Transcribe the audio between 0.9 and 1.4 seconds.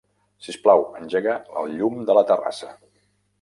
engega